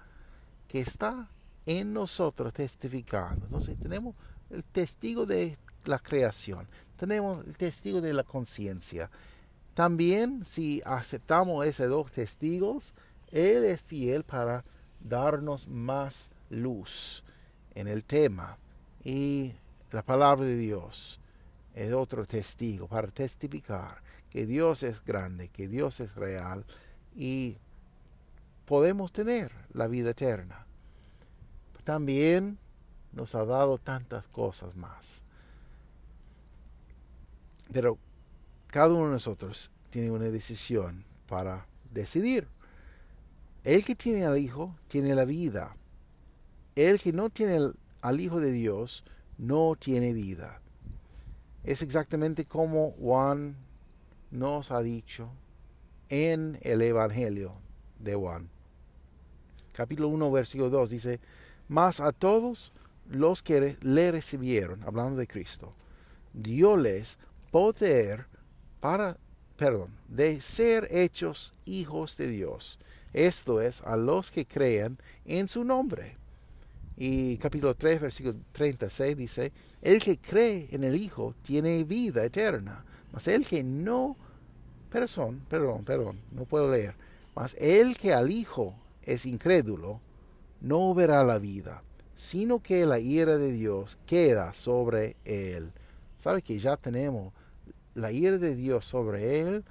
que 0.67 0.79
está 0.79 1.29
en 1.65 1.93
nosotros 1.93 2.53
testificando. 2.53 3.45
Entonces 3.45 3.77
tenemos 3.79 4.15
el 4.49 4.63
testigo 4.63 5.25
de 5.25 5.57
la 5.85 5.99
creación, 5.99 6.67
tenemos 6.95 7.45
el 7.45 7.57
testigo 7.57 8.01
de 8.01 8.13
la 8.13 8.23
conciencia. 8.23 9.09
También 9.73 10.45
si 10.45 10.81
aceptamos 10.85 11.65
esos 11.65 11.89
dos 11.89 12.11
testigos, 12.11 12.93
Él 13.31 13.63
es 13.65 13.81
fiel 13.81 14.23
para 14.23 14.63
darnos 15.01 15.67
más 15.67 16.31
luz 16.53 17.23
en 17.75 17.87
el 17.87 18.03
tema. 18.03 18.57
Y 19.03 19.53
la 19.91 20.03
palabra 20.03 20.45
de 20.45 20.55
Dios 20.55 21.19
es 21.73 21.91
otro 21.93 22.25
testigo 22.25 22.87
para 22.87 23.07
testificar 23.07 24.01
que 24.29 24.45
Dios 24.45 24.83
es 24.83 25.03
grande, 25.03 25.49
que 25.49 25.67
Dios 25.67 25.99
es 25.99 26.15
real 26.15 26.65
y 27.15 27.57
podemos 28.65 29.11
tener 29.11 29.51
la 29.73 29.87
vida 29.87 30.11
eterna. 30.11 30.65
También 31.83 32.57
nos 33.11 33.35
ha 33.35 33.45
dado 33.45 33.77
tantas 33.77 34.27
cosas 34.27 34.75
más. 34.75 35.23
Pero 37.71 37.97
cada 38.67 38.93
uno 38.93 39.05
de 39.05 39.11
nosotros 39.11 39.71
tiene 39.89 40.11
una 40.11 40.25
decisión 40.25 41.05
para 41.27 41.67
decidir. 41.91 42.47
El 43.63 43.85
que 43.85 43.95
tiene 43.95 44.25
al 44.25 44.37
Hijo 44.37 44.75
tiene 44.87 45.13
la 45.15 45.25
vida. 45.25 45.75
El 46.75 46.99
que 46.99 47.13
no 47.13 47.29
tiene 47.29 47.59
al 48.01 48.21
Hijo 48.21 48.39
de 48.39 48.51
Dios 48.51 49.03
no 49.37 49.75
tiene 49.77 50.13
vida. 50.13 50.59
Es 51.63 51.81
exactamente 51.81 52.45
como 52.45 52.91
Juan 52.91 53.55
nos 54.31 54.71
ha 54.71 54.81
dicho 54.81 55.29
en 56.09 56.57
el 56.61 56.81
Evangelio 56.81 57.53
de 57.99 58.15
Juan. 58.15 58.49
Capítulo 59.71 60.09
1, 60.09 60.31
versículo 60.31 60.69
2 60.69 60.89
dice, 60.89 61.19
Mas 61.67 61.99
a 61.99 62.11
todos 62.11 62.71
los 63.09 63.41
que 63.41 63.77
le 63.81 64.11
recibieron, 64.11 64.83
hablando 64.83 65.17
de 65.17 65.27
Cristo, 65.27 65.73
dioles 66.33 67.17
poder 67.51 68.25
para, 68.79 69.17
perdón, 69.57 69.91
de 70.07 70.41
ser 70.41 70.87
hechos 70.91 71.53
hijos 71.65 72.17
de 72.17 72.27
Dios. 72.27 72.79
Esto 73.13 73.61
es, 73.61 73.81
a 73.83 73.95
los 73.95 74.31
que 74.31 74.45
crean 74.45 74.97
en 75.25 75.47
su 75.47 75.63
nombre. 75.63 76.17
Y 76.95 77.37
capítulo 77.37 77.75
3, 77.75 78.01
versículo 78.01 78.35
36 78.51 79.17
dice, 79.17 79.51
el 79.81 80.01
que 80.01 80.19
cree 80.19 80.67
en 80.71 80.83
el 80.83 80.95
Hijo 80.95 81.35
tiene 81.41 81.83
vida 81.83 82.23
eterna, 82.23 82.85
mas 83.11 83.27
el 83.27 83.47
que 83.47 83.63
no, 83.63 84.15
perdón, 84.91 85.41
perdón, 85.49 85.83
perdón, 85.83 86.19
no 86.31 86.45
puedo 86.45 86.69
leer, 86.69 86.95
mas 87.35 87.55
el 87.59 87.97
que 87.97 88.13
al 88.13 88.31
Hijo 88.31 88.75
es 89.01 89.25
incrédulo, 89.25 90.01
no 90.61 90.93
verá 90.93 91.23
la 91.23 91.39
vida, 91.39 91.83
sino 92.15 92.61
que 92.61 92.85
la 92.85 92.99
ira 92.99 93.37
de 93.37 93.51
Dios 93.51 93.97
queda 94.05 94.53
sobre 94.53 95.17
él. 95.25 95.71
¿Sabe 96.15 96.43
que 96.43 96.59
ya 96.59 96.77
tenemos 96.77 97.33
la 97.95 98.11
ira 98.11 98.37
de 98.37 98.55
Dios 98.55 98.85
sobre 98.85 99.41
él? 99.41 99.65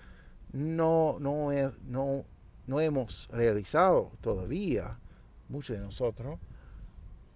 No, 0.52 1.18
no, 1.20 1.50
no, 1.86 2.24
no 2.66 2.80
hemos 2.80 3.28
realizado 3.32 4.10
todavía, 4.20 4.98
muchos 5.48 5.76
de 5.76 5.82
nosotros, 5.82 6.38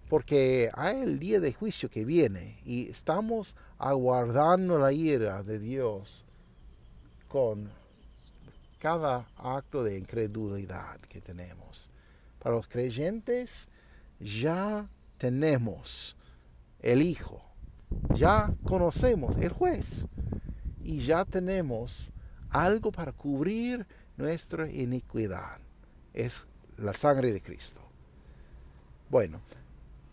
porque 0.09 0.69
hay 0.73 1.01
el 1.01 1.19
día 1.19 1.39
de 1.39 1.53
juicio 1.53 1.89
que 1.89 2.05
viene 2.05 2.59
y 2.63 2.89
estamos 2.89 3.55
aguardando 3.77 4.79
la 4.79 4.91
ira 4.93 5.43
de 5.43 5.59
Dios 5.59 6.25
con 7.27 7.69
cada 8.79 9.27
acto 9.35 9.83
de 9.83 9.97
incredulidad 9.97 10.99
que 11.01 11.19
tenemos. 11.19 11.89
Para 12.39 12.55
los 12.55 12.67
creyentes 12.67 13.67
ya 14.19 14.89
tenemos 15.17 16.15
el 16.79 17.01
Hijo, 17.01 17.41
ya 18.13 18.53
conocemos 18.63 19.35
el 19.37 19.49
juez 19.49 20.05
y 20.83 20.99
ya 20.99 21.25
tenemos 21.25 22.13
algo 22.49 22.91
para 22.91 23.11
cubrir 23.11 23.85
nuestra 24.15 24.69
iniquidad. 24.71 25.59
Es 26.13 26.47
la 26.77 26.93
sangre 26.93 27.33
de 27.33 27.41
Cristo. 27.41 27.81
Bueno, 29.09 29.41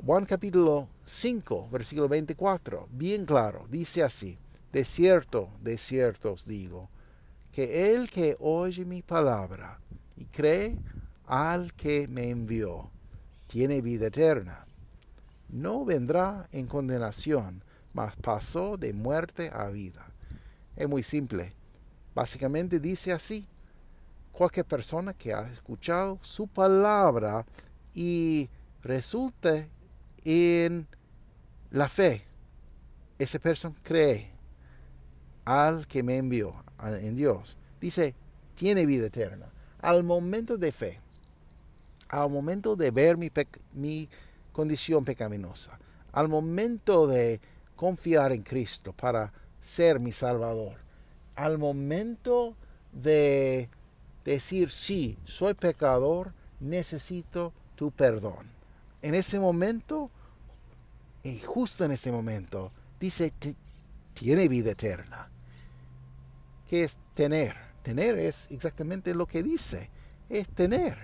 Juan 0.04 0.26
capítulo 0.26 0.88
5, 1.04 1.68
versículo 1.70 2.08
24, 2.08 2.88
bien 2.90 3.25
claro, 3.25 3.66
dice 3.70 4.02
así, 4.02 4.38
de 4.73 4.84
cierto, 4.84 5.49
de 5.62 5.78
cierto 5.78 6.32
os 6.32 6.46
digo, 6.46 6.90
que 7.52 7.92
el 7.94 8.11
que 8.11 8.37
oye 8.40 8.84
mi 8.84 9.02
palabra 9.02 9.80
y 10.16 10.26
cree 10.26 10.78
al 11.26 11.73
que 11.73 12.06
me 12.08 12.28
envió, 12.28 12.90
tiene 13.46 13.80
vida 13.80 14.08
eterna 14.08 14.64
no 15.54 15.84
vendrá 15.84 16.49
en 16.50 16.66
condenación, 16.66 17.62
mas 17.92 18.16
pasó 18.16 18.76
de 18.76 18.92
muerte 18.92 19.50
a 19.52 19.68
vida. 19.68 20.04
Es 20.75 20.88
muy 20.88 21.04
simple. 21.04 21.54
Básicamente 22.12 22.80
dice 22.80 23.12
así. 23.12 23.46
Cualquier 24.32 24.66
persona 24.66 25.14
que 25.14 25.32
ha 25.32 25.46
escuchado 25.46 26.18
su 26.23 26.49
palabra 26.49 27.46
y 27.94 28.50
resulte 28.82 29.70
en 30.25 30.87
la 31.71 31.88
fe, 31.88 32.25
esa 33.19 33.38
persona 33.38 33.75
cree 33.83 34.31
al 35.45 35.87
que 35.87 36.02
me 36.02 36.16
envió, 36.16 36.54
en 36.83 37.16
Dios. 37.16 37.57
Dice, 37.81 38.14
tiene 38.54 38.87
vida 38.87 39.07
eterna. 39.07 39.47
Al 39.81 40.02
momento 40.02 40.57
de 40.57 40.73
fe, 40.73 41.00
al 42.09 42.31
momento 42.31 42.76
de 42.76 42.90
ver 42.90 43.16
mi, 43.16 43.31
mi 43.73 44.09
condición 44.52 45.04
pecaminosa. 45.04 45.78
Al 46.12 46.28
momento 46.28 47.07
de 47.07 47.40
confiar 47.76 48.33
en 48.33 48.43
Cristo 48.43 48.93
para 48.93 49.33
ser 49.61 49.99
mi 49.99 50.12
Salvador. 50.12 50.78
Al 51.35 51.59
momento 51.59 52.57
de 52.93 53.69
decir, 54.25 54.71
sí, 54.71 55.19
soy 55.25 55.54
pecador, 55.54 56.33
necesito 56.61 57.52
tu 57.75 57.90
perdón. 57.90 58.53
En 59.04 59.14
ese 59.14 59.38
momento, 59.38 60.11
y 61.23 61.38
justo 61.40 61.84
en 61.84 61.92
ese 61.92 62.11
momento, 62.11 62.73
dice, 62.99 63.34
tiene 64.14 64.49
vida 64.49 64.70
eterna. 64.70 65.28
¿Qué 66.66 66.84
es 66.84 66.96
tener? 67.12 67.54
Tener 67.82 68.18
es 68.18 68.46
exactamente 68.50 69.12
lo 69.12 69.26
que 69.26 69.42
dice. 69.42 69.90
Es 70.30 70.49
tener. 70.49 70.96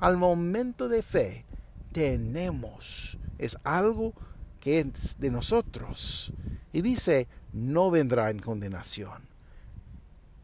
Al 0.00 0.18
momento 0.18 0.86
de 0.90 1.02
fe, 1.02 1.46
tenemos. 1.92 3.18
Es 3.38 3.56
algo 3.64 4.12
que 4.60 4.80
es 4.80 5.18
de 5.18 5.30
nosotros. 5.30 6.34
Y 6.74 6.82
dice, 6.82 7.26
no 7.54 7.90
vendrá 7.90 8.28
en 8.28 8.38
condenación. 8.38 9.22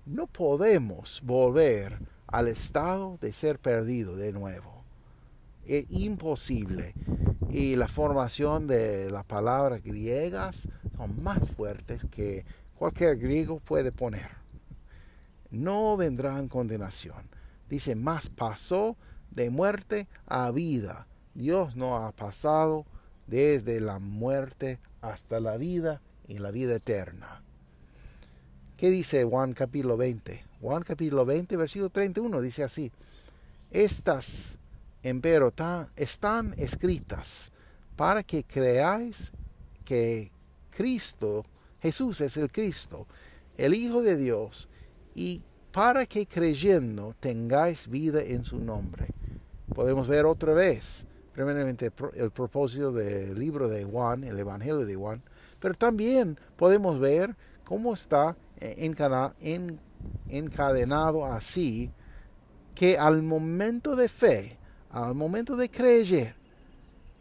No 0.06 0.28
podemos 0.28 1.20
volver 1.22 1.98
al 2.26 2.48
estado 2.48 3.18
de 3.20 3.34
ser 3.34 3.58
perdido 3.58 4.16
de 4.16 4.32
nuevo. 4.32 4.71
Es 5.66 5.86
imposible. 5.90 6.94
Y 7.50 7.76
la 7.76 7.88
formación 7.88 8.66
de 8.66 9.10
las 9.10 9.24
palabras 9.24 9.82
griegas 9.82 10.68
son 10.96 11.22
más 11.22 11.50
fuertes 11.50 12.06
que 12.10 12.44
cualquier 12.74 13.18
griego 13.18 13.60
puede 13.60 13.92
poner. 13.92 14.30
No 15.50 15.96
vendrá 15.96 16.38
en 16.38 16.48
condenación. 16.48 17.28
Dice, 17.68 17.94
más 17.94 18.30
pasó 18.30 18.96
de 19.30 19.50
muerte 19.50 20.08
a 20.26 20.50
vida. 20.50 21.06
Dios 21.34 21.76
no 21.76 21.96
ha 21.96 22.12
pasado 22.12 22.86
desde 23.26 23.80
la 23.80 23.98
muerte 23.98 24.80
hasta 25.00 25.40
la 25.40 25.56
vida 25.56 26.00
y 26.28 26.38
la 26.38 26.50
vida 26.50 26.76
eterna. 26.76 27.42
¿Qué 28.76 28.90
dice 28.90 29.24
Juan 29.24 29.52
capítulo 29.52 29.96
20? 29.96 30.44
Juan 30.60 30.82
capítulo 30.82 31.24
20, 31.24 31.56
versículo 31.56 31.90
31 31.90 32.40
dice 32.40 32.64
así, 32.64 32.92
estas, 33.70 34.58
empero, 35.02 35.52
están 35.96 36.54
escritas 36.56 37.52
para 37.96 38.22
que 38.22 38.44
creáis 38.44 39.32
que 39.84 40.32
Cristo, 40.70 41.44
Jesús 41.80 42.20
es 42.20 42.36
el 42.36 42.50
Cristo, 42.50 43.06
el 43.56 43.74
Hijo 43.74 44.02
de 44.02 44.16
Dios, 44.16 44.68
y 45.14 45.44
para 45.72 46.06
que 46.06 46.26
creyendo 46.26 47.14
tengáis 47.18 47.88
vida 47.88 48.22
en 48.22 48.44
su 48.44 48.58
nombre. 48.58 49.08
Podemos 49.74 50.06
ver 50.06 50.26
otra 50.26 50.52
vez, 50.52 51.06
primeramente, 51.32 51.90
el 52.14 52.30
propósito 52.30 52.92
del 52.92 53.38
libro 53.38 53.68
de 53.68 53.84
Juan, 53.84 54.24
el 54.24 54.38
Evangelio 54.38 54.84
de 54.84 54.94
Juan, 54.94 55.22
pero 55.60 55.74
también 55.74 56.38
podemos 56.56 56.98
ver 56.98 57.34
cómo 57.64 57.94
está 57.94 58.36
encadenado 60.28 61.24
así 61.26 61.90
que 62.74 62.98
al 62.98 63.22
momento 63.22 63.96
de 63.96 64.08
fe, 64.08 64.58
al 64.92 65.14
momento 65.14 65.56
de 65.56 65.70
creer, 65.70 66.34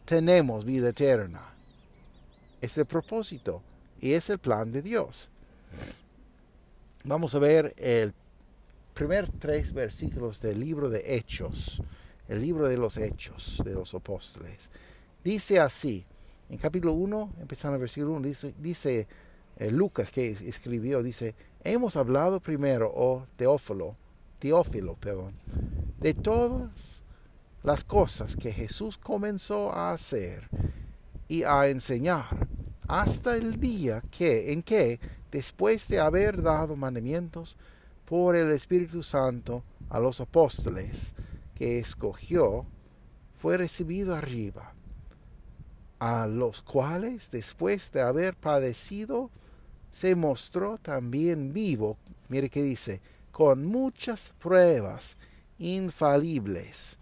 tenemos 0.06 0.66
vida 0.66 0.90
eterna. 0.90 1.42
Es 2.60 2.78
el 2.78 2.86
propósito 2.86 3.64
y 4.00 4.12
es 4.12 4.30
el 4.30 4.40
plan 4.40 4.72
de 4.72 4.82
Dios. 4.82 5.30
Vamos 7.06 7.34
a 7.34 7.40
ver 7.40 7.74
el 7.78 8.14
primer 8.94 9.30
tres 9.30 9.74
versículos 9.74 10.42
del 10.42 10.60
libro 10.60 10.90
de 10.90 11.16
Hechos, 11.16 11.82
el 12.28 12.42
libro 12.42 12.68
de 12.68 12.78
los 12.78 12.98
Hechos 12.98 13.62
de 13.64 13.74
los 13.74 13.94
Apóstoles. 13.94 14.70
Dice 15.24 15.60
así, 15.60 16.06
en 16.50 16.58
capítulo 16.58 16.94
1, 16.94 17.36
empezando 17.40 17.76
el 17.76 17.82
versículo 17.82 18.14
1, 18.14 18.28
dice, 18.28 18.54
dice 18.60 19.08
eh, 19.58 19.72
Lucas 19.72 20.12
que 20.12 20.30
escribió, 20.30 21.02
dice, 21.02 21.36
hemos 21.64 21.96
hablado 21.96 22.42
primero, 22.42 22.92
oh 22.94 23.26
Teófilo, 23.38 23.96
Teófilo, 24.40 24.96
perdón, 24.96 25.34
de 26.00 26.14
todas 26.14 27.01
las 27.64 27.84
cosas 27.84 28.36
que 28.36 28.52
Jesús 28.52 28.98
comenzó 28.98 29.72
a 29.72 29.94
hacer 29.94 30.50
y 31.28 31.44
a 31.44 31.68
enseñar 31.68 32.48
hasta 32.88 33.36
el 33.38 33.60
día 33.60 34.02
que, 34.12 34.52
en 34.52 34.64
que, 34.64 35.00
después 35.32 35.88
de 35.88 36.00
haber 36.00 36.42
dado 36.42 36.76
mandamientos 36.76 37.56
por 38.06 38.36
el 38.36 38.52
Espíritu 38.52 39.02
Santo 39.02 39.64
a 39.90 40.00
los 40.00 40.20
apóstoles 40.20 41.14
que 41.56 41.80
escogió, 41.80 42.66
fue 43.40 43.58
recibido 43.58 44.14
arriba, 44.14 44.74
a 46.00 46.28
los 46.28 46.62
cuales, 46.62 47.32
después 47.32 47.92
de 47.92 48.02
haber 48.02 48.36
padecido, 48.36 49.30
se 49.92 50.16
mostró 50.16 50.78
también 50.78 51.54
vivo, 51.54 51.98
mire 52.28 52.50
que 52.50 52.64
dice, 52.64 53.02
con 53.32 53.66
muchas 53.66 54.34
pruebas 54.40 55.16
infalibles, 55.58 57.00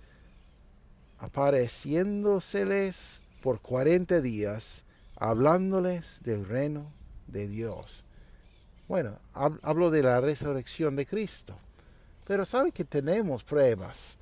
apareciéndoseles 1.19 3.21
por 3.41 3.61
cuarenta 3.61 4.21
días, 4.21 4.85
hablándoles 5.15 6.21
del 6.23 6.45
reino 6.45 6.91
de 7.27 7.47
Dios. 7.47 8.05
Bueno, 8.87 9.19
hablo 9.33 9.91
de 9.91 10.01
la 10.01 10.19
resurrección 10.19 10.95
de 10.95 11.05
Cristo, 11.05 11.55
pero 12.25 12.45
sabe 12.45 12.71
que 12.71 12.85
tenemos 12.85 13.43
pruebas, 13.43 14.17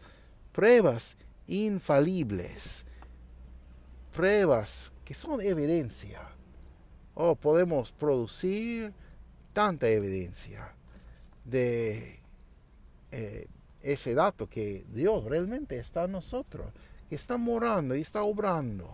pruebas 0.52 1.16
infalibles, 1.48 2.86
pruebas 4.14 4.92
que 5.06 5.14
son 5.14 5.40
evidencia. 5.42 6.22
O 7.20 7.36
podemos 7.36 7.92
producir 7.92 8.94
tanta 9.54 9.90
evidencia 9.90 10.72
de 11.46 12.20
eh, 13.12 13.48
ese 13.82 14.14
dato 14.14 14.48
que 14.50 14.86
Dios 14.90 15.24
realmente 15.26 15.78
está 15.78 16.06
en 16.06 16.12
nosotros, 16.14 16.72
que 17.10 17.16
está 17.16 17.38
morando 17.38 17.96
y 17.96 18.02
está 18.02 18.24
obrando. 18.24 18.90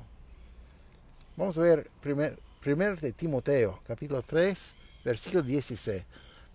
Vamos 1.36 1.58
a 1.58 1.62
ver 1.62 1.90
primer, 2.02 2.40
primer 2.60 3.00
de 3.00 3.12
Timoteo, 3.12 3.80
capítulo 3.86 4.22
3, 4.22 4.76
versículo 5.04 5.42
16. 5.42 6.06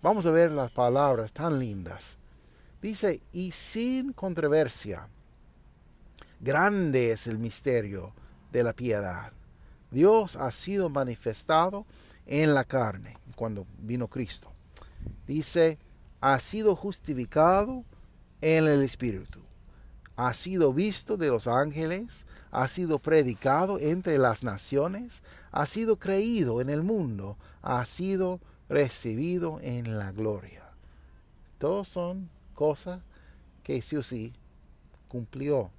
Vamos 0.01 0.25
a 0.25 0.31
ver 0.31 0.51
las 0.51 0.71
palabras 0.71 1.33
tan 1.33 1.59
lindas. 1.59 2.17
Dice, 2.81 3.21
y 3.33 3.51
sin 3.51 4.13
controversia, 4.13 5.09
grande 6.39 7.11
es 7.11 7.27
el 7.27 7.37
misterio 7.37 8.13
de 8.51 8.63
la 8.63 8.73
piedad. 8.73 9.33
Dios 9.91 10.35
ha 10.37 10.51
sido 10.51 10.89
manifestado 10.89 11.85
en 12.25 12.53
la 12.53 12.63
carne, 12.63 13.17
cuando 13.35 13.65
vino 13.79 14.07
Cristo. 14.07 14.51
Dice, 15.27 15.77
ha 16.21 16.39
sido 16.39 16.75
justificado 16.75 17.83
en 18.41 18.67
el 18.67 18.81
Espíritu, 18.83 19.41
ha 20.15 20.33
sido 20.33 20.73
visto 20.73 21.17
de 21.17 21.29
los 21.29 21.47
ángeles, 21.47 22.25
ha 22.51 22.67
sido 22.67 22.99
predicado 22.99 23.79
entre 23.79 24.17
las 24.17 24.43
naciones, 24.43 25.23
ha 25.51 25.65
sido 25.65 25.97
creído 25.97 26.61
en 26.61 26.69
el 26.69 26.83
mundo, 26.83 27.37
ha 27.61 27.85
sido 27.85 28.39
recibido 28.67 29.59
en 29.61 29.97
la 29.97 30.11
gloria. 30.11 30.63
Todos 31.57 31.87
son 31.87 32.29
cosas 32.53 33.01
que 33.63 33.81
sí 33.81 33.95
o 33.95 34.03
sí 34.03 34.33
cumplió. 35.07 35.71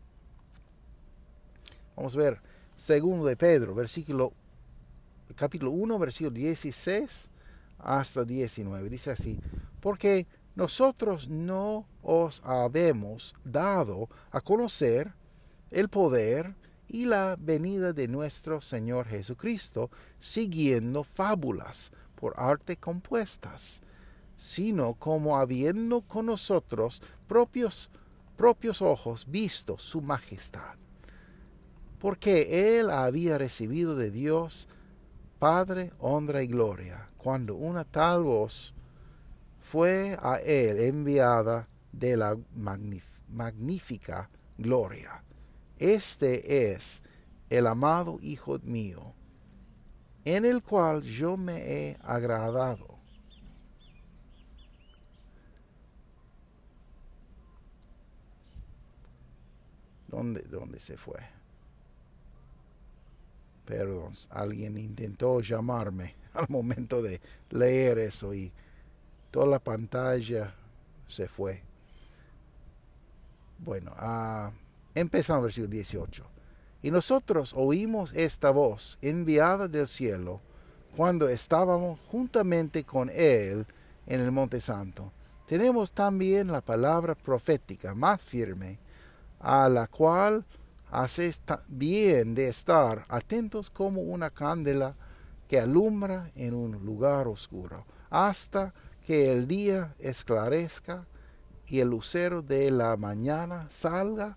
Vamos 1.96 2.14
a 2.14 2.18
ver 2.18 2.40
segundo 2.76 3.26
de 3.26 3.36
Pedro, 3.36 3.74
versículo, 3.74 4.32
capítulo 5.36 5.70
1, 5.72 5.98
versículo 5.98 6.30
16 6.30 7.28
hasta 7.78 8.24
19. 8.24 8.88
Dice 8.88 9.10
así, 9.10 9.38
porque 9.80 10.26
nosotros 10.54 11.28
no 11.28 11.86
os 12.02 12.42
habemos 12.44 13.34
dado 13.44 14.08
a 14.30 14.40
conocer 14.40 15.14
el 15.70 15.88
poder 15.88 16.54
y 16.88 17.04
la 17.04 17.36
venida 17.38 17.92
de 17.92 18.08
nuestro 18.08 18.60
Señor 18.60 19.06
Jesucristo, 19.06 19.90
siguiendo 20.18 21.04
fábulas 21.04 21.92
por 22.16 22.34
arte 22.36 22.76
compuestas, 22.76 23.80
sino 24.36 24.94
como 24.94 25.36
habiendo 25.36 26.02
con 26.02 26.26
nosotros 26.26 27.02
propios, 27.28 27.90
propios 28.36 28.82
ojos 28.82 29.26
visto 29.28 29.78
su 29.78 30.02
majestad. 30.02 30.76
Porque 31.98 32.78
él 32.78 32.90
había 32.90 33.38
recibido 33.38 33.94
de 33.94 34.10
Dios 34.10 34.68
Padre, 35.40 35.90
honra 35.98 36.42
y 36.42 36.48
gloria, 36.48 37.08
cuando 37.16 37.54
una 37.54 37.84
tal 37.84 38.24
voz 38.24 38.74
fue 39.58 40.18
a 40.20 40.36
él 40.36 40.80
enviada 40.80 41.66
de 41.92 42.16
la 42.16 42.36
magnífica 43.28 44.30
gloria. 44.58 45.22
Este 45.78 46.72
es 46.72 47.02
el 47.48 47.66
amado 47.66 48.18
Hijo 48.20 48.58
mío, 48.62 49.14
en 50.24 50.44
el 50.44 50.62
cual 50.62 51.02
yo 51.02 51.36
me 51.36 51.56
he 51.58 51.96
agradado. 52.02 52.86
¿Dónde, 60.08 60.42
dónde 60.42 60.80
se 60.80 60.96
fue? 60.96 61.20
Perdón, 63.64 64.14
alguien 64.30 64.76
intentó 64.76 65.40
llamarme 65.40 66.16
al 66.34 66.46
momento 66.48 67.00
de 67.00 67.20
leer 67.50 67.98
eso 67.98 68.34
y 68.34 68.52
toda 69.30 69.46
la 69.46 69.60
pantalla 69.60 70.52
se 71.06 71.28
fue. 71.28 71.69
Bueno, 73.62 73.92
uh, 74.00 74.50
empezamos 74.94 75.42
versículo 75.42 75.70
18. 75.70 76.24
Y 76.82 76.90
nosotros 76.90 77.52
oímos 77.54 78.14
esta 78.14 78.50
voz 78.50 78.98
enviada 79.02 79.68
del 79.68 79.86
cielo 79.86 80.40
cuando 80.96 81.28
estábamos 81.28 82.00
juntamente 82.10 82.84
con 82.84 83.10
él 83.10 83.66
en 84.06 84.20
el 84.22 84.32
Monte 84.32 84.62
Santo, 84.62 85.12
tenemos 85.46 85.92
también 85.92 86.50
la 86.50 86.62
palabra 86.62 87.14
profética 87.14 87.94
más 87.94 88.22
firme, 88.22 88.78
a 89.40 89.68
la 89.68 89.86
cual 89.88 90.46
hace 90.90 91.30
bien 91.68 92.34
de 92.34 92.48
estar 92.48 93.04
atentos 93.08 93.68
como 93.68 94.00
una 94.00 94.30
candela 94.30 94.94
que 95.48 95.60
alumbra 95.60 96.30
en 96.34 96.54
un 96.54 96.72
lugar 96.84 97.28
oscuro, 97.28 97.84
hasta 98.08 98.72
que 99.06 99.32
el 99.32 99.46
día 99.46 99.94
esclarezca 99.98 101.04
y 101.70 101.78
el 101.78 101.88
lucero 101.88 102.42
de 102.42 102.70
la 102.72 102.96
mañana 102.96 103.68
salga 103.70 104.36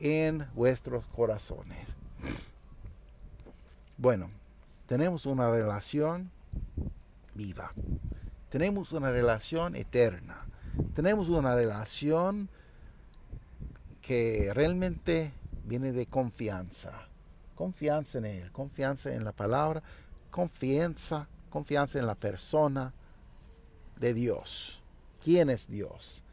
en 0.00 0.48
vuestros 0.54 1.06
corazones. 1.06 1.86
Bueno, 3.98 4.30
tenemos 4.86 5.26
una 5.26 5.50
relación 5.50 6.30
viva, 7.34 7.72
tenemos 8.48 8.92
una 8.92 9.10
relación 9.10 9.76
eterna, 9.76 10.46
tenemos 10.94 11.28
una 11.28 11.54
relación 11.54 12.48
que 14.00 14.50
realmente 14.54 15.32
viene 15.64 15.92
de 15.92 16.06
confianza, 16.06 17.06
confianza 17.54 18.18
en 18.18 18.24
Él, 18.24 18.50
confianza 18.50 19.14
en 19.14 19.24
la 19.24 19.32
palabra, 19.32 19.82
confianza, 20.30 21.28
confianza 21.50 21.98
en 21.98 22.06
la 22.06 22.14
persona 22.14 22.94
de 24.00 24.14
Dios. 24.14 24.82
¿Quién 25.22 25.50
es 25.50 25.68
Dios? 25.68 26.24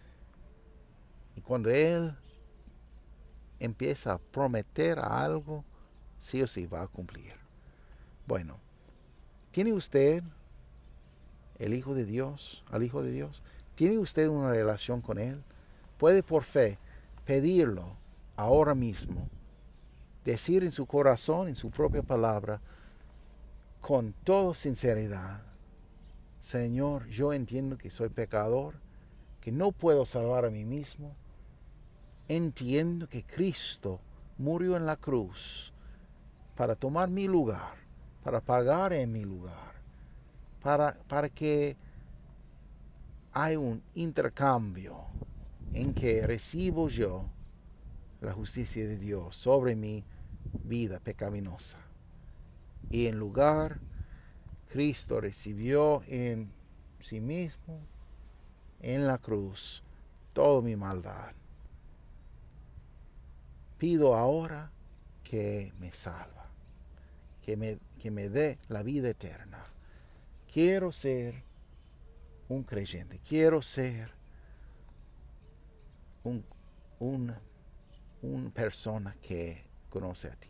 Y 1.40 1.42
cuando 1.42 1.70
Él 1.70 2.14
empieza 3.62 4.12
a 4.12 4.18
prometer 4.18 5.00
algo, 5.00 5.64
sí 6.18 6.42
o 6.42 6.48
sí 6.48 6.68
va 6.68 6.82
a 6.82 6.88
cumplir. 6.88 7.32
Bueno, 8.28 8.58
¿tiene 9.52 9.72
usted 9.72 10.22
el 11.58 11.74
Hijo 11.74 11.96
de 11.96 12.04
Dios, 12.04 12.66
al 12.70 12.84
Hijo 12.84 13.04
de 13.04 13.12
Dios? 13.12 13.42
¿Tiene 13.76 13.98
usted 14.00 14.28
una 14.28 14.50
relación 14.50 15.00
con 15.00 15.18
Él? 15.18 15.42
Puede 15.98 16.24
por 16.24 16.44
fe 16.44 16.78
pedirlo 17.24 17.96
ahora 18.36 18.76
mismo, 18.76 19.30
decir 20.26 20.66
en 20.66 20.74
su 20.74 20.86
corazón, 20.88 21.48
en 21.48 21.56
su 21.56 21.72
propia 21.72 22.04
palabra, 22.04 22.60
con 23.80 24.12
toda 24.26 24.54
sinceridad, 24.54 25.42
Señor, 26.42 27.08
yo 27.08 27.32
entiendo 27.32 27.78
que 27.78 27.90
soy 27.90 28.10
pecador, 28.10 28.76
que 29.40 29.54
no 29.54 29.72
puedo 29.72 30.04
salvar 30.04 30.44
a 30.44 30.50
mí 30.50 30.66
mismo. 30.66 31.14
Entiendo 32.30 33.10
que 33.10 33.24
Cristo 33.24 34.00
murió 34.38 34.78
en 34.78 34.86
la 34.86 34.98
cruz 34.98 35.74
para 36.56 36.76
tomar 36.76 37.10
mi 37.10 37.28
lugar, 37.28 37.74
para 38.24 38.40
pagar 38.40 38.94
en 38.94 39.12
mi 39.12 39.26
lugar, 39.26 39.74
para, 40.62 40.94
para 41.08 41.28
que 41.30 41.76
hay 43.34 43.56
un 43.56 43.82
intercambio 43.96 44.96
en 45.74 45.96
que 45.96 46.28
recibo 46.28 46.88
yo 46.88 47.26
la 48.22 48.34
justicia 48.34 48.88
de 48.88 48.98
Dios 48.98 49.36
sobre 49.36 49.76
mi 49.76 50.06
vida 50.64 51.00
pecaminosa. 51.00 51.80
Y 52.92 53.08
en 53.08 53.18
lugar, 53.18 53.80
Cristo 54.72 55.20
recibió 55.20 56.04
en 56.06 56.52
sí 57.00 57.22
mismo, 57.22 57.80
en 58.82 59.08
la 59.08 59.18
cruz, 59.18 59.84
toda 60.34 60.62
mi 60.62 60.76
maldad. 60.76 61.39
Pido 63.80 64.14
ahora 64.14 64.72
que 65.24 65.74
me 65.80 65.92
salva, 65.92 66.52
que 67.42 67.58
me, 67.58 67.80
que 68.00 68.12
me 68.12 68.30
dé 68.30 68.60
la 68.68 68.84
vida 68.84 69.10
eterna. 69.10 69.64
Quiero 70.52 70.92
ser 70.92 71.44
un 72.48 72.64
creyente, 72.64 73.20
quiero 73.28 73.64
ser 73.64 74.12
un, 76.24 76.46
un 77.00 77.34
una 78.22 78.50
persona 78.50 79.16
que 79.22 79.64
conoce 79.90 80.28
a 80.28 80.36
ti. 80.36 80.50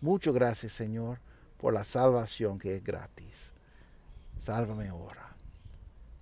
Muchas 0.00 0.34
gracias, 0.34 0.72
Señor, 0.72 1.20
por 1.56 1.72
la 1.72 1.84
salvación 1.84 2.58
que 2.58 2.76
es 2.76 2.84
gratis. 2.84 3.52
Sálvame 4.36 4.88
ahora. 4.88 5.34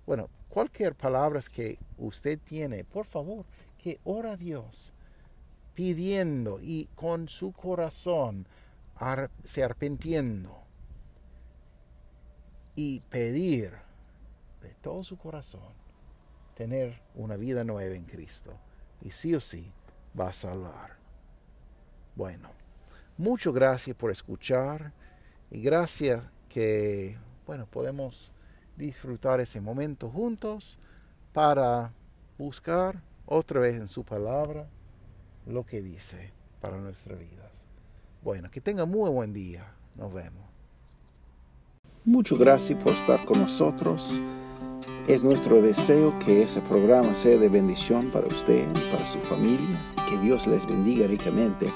Bueno, 0.05 0.29
cualquier 0.49 0.95
palabra 0.95 1.41
que 1.53 1.77
usted 1.97 2.39
tiene, 2.39 2.83
por 2.83 3.05
favor, 3.05 3.45
que 3.77 3.99
ora 4.03 4.31
a 4.31 4.37
Dios, 4.37 4.93
pidiendo 5.75 6.59
y 6.61 6.89
con 6.95 7.27
su 7.27 7.51
corazón 7.51 8.47
se 9.43 9.63
arrepintiendo 9.63 10.57
y 12.75 13.01
pedir 13.01 13.73
de 14.61 14.73
todo 14.81 15.03
su 15.03 15.17
corazón 15.17 15.73
tener 16.55 17.01
una 17.13 17.35
vida 17.35 17.63
nueva 17.63 17.95
en 17.95 18.05
Cristo. 18.05 18.57
Y 19.01 19.11
sí 19.11 19.35
o 19.35 19.41
sí, 19.41 19.71
va 20.19 20.29
a 20.29 20.33
salvar. 20.33 20.95
Bueno, 22.15 22.49
muchas 23.17 23.53
gracias 23.53 23.95
por 23.95 24.09
escuchar 24.09 24.93
y 25.51 25.61
gracias 25.61 26.23
que, 26.47 27.17
bueno, 27.45 27.67
podemos 27.67 28.31
disfrutar 28.77 29.41
ese 29.41 29.59
momento 29.59 30.09
juntos 30.09 30.79
para 31.33 31.93
buscar 32.37 33.01
otra 33.25 33.59
vez 33.59 33.75
en 33.75 33.89
su 33.89 34.05
palabra 34.05 34.69
lo 35.45 35.65
que 35.65 35.81
dice 35.81 36.31
para 36.61 36.77
nuestras 36.77 37.19
vidas. 37.19 37.67
Bueno, 38.23 38.49
que 38.49 38.61
tenga 38.61 38.85
muy 38.85 39.09
buen 39.09 39.33
día. 39.33 39.75
Nos 39.95 40.13
vemos. 40.13 40.43
Muchas 42.03 42.37
gracias 42.37 42.81
por 42.83 42.93
estar 42.93 43.23
con 43.25 43.39
nosotros. 43.39 44.21
Es 45.07 45.21
nuestro 45.23 45.61
deseo 45.61 46.17
que 46.19 46.43
ese 46.43 46.61
programa 46.61 47.13
sea 47.15 47.37
de 47.37 47.49
bendición 47.49 48.11
para 48.11 48.27
usted 48.27 48.67
y 48.69 48.91
para 48.91 49.05
su 49.05 49.19
familia. 49.19 49.79
Que 50.09 50.17
Dios 50.19 50.47
les 50.47 50.65
bendiga 50.65 51.07
ricamente. 51.07 51.71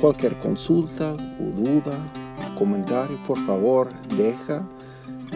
Cualquier 0.00 0.38
consulta 0.38 1.14
o 1.14 1.44
duda, 1.54 2.12
comentario, 2.58 3.22
por 3.26 3.38
favor, 3.46 3.92
deja 4.08 4.66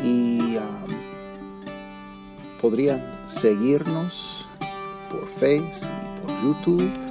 y 0.03 0.57
um, 0.57 0.61
podrían 2.61 3.03
seguirnos 3.29 4.47
por 5.11 5.27
Facebook 5.29 5.91
y 6.03 6.21
por 6.21 6.43
YouTube 6.43 7.10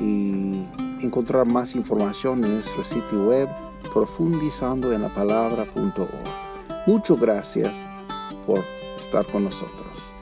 y 0.00 0.66
encontrar 1.00 1.44
más 1.46 1.74
información 1.74 2.44
en 2.44 2.54
nuestro 2.54 2.84
sitio 2.84 3.26
web 3.26 3.48
profundizando 3.92 4.92
en 4.92 5.02
la 5.02 5.12
palabra.org. 5.12 6.08
Muchas 6.86 7.20
gracias 7.20 7.76
por 8.46 8.60
estar 8.98 9.26
con 9.26 9.44
nosotros. 9.44 10.13